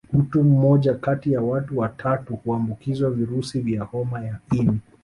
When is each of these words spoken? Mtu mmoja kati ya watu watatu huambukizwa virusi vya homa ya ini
Mtu 0.13 0.43
mmoja 0.43 0.93
kati 0.93 1.31
ya 1.31 1.41
watu 1.41 1.77
watatu 1.79 2.35
huambukizwa 2.35 3.11
virusi 3.11 3.59
vya 3.59 3.83
homa 3.83 4.23
ya 4.25 4.39
ini 4.53 4.79